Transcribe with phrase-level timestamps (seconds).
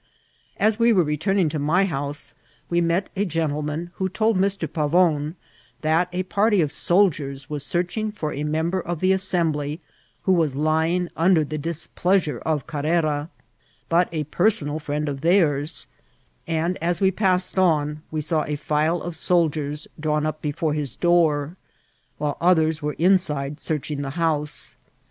[0.57, 2.33] As we were returning to my house,
[2.71, 4.67] we met a gen* tleman who told Mr.
[4.67, 5.35] Pavon
[5.81, 9.79] that a party of soldiers was searching for a member of the Assembly
[10.23, 13.29] who was lying under the displeasure of Carrera,
[13.89, 15.85] but a personal friend of theirs;
[16.47, 20.95] and as we passed on we saw a file of soldiers drawn up befcnre his
[20.95, 21.57] door,
[22.17, 24.75] while others were inside searching the house.